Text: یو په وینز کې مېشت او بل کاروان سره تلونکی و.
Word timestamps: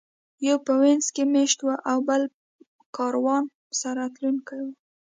یو 0.47 0.57
په 0.65 0.73
وینز 0.81 1.07
کې 1.15 1.23
مېشت 1.33 1.59
او 1.91 1.97
بل 2.07 2.21
کاروان 2.97 3.43
سره 3.81 4.03
تلونکی 4.15 4.59
و. 4.63 4.67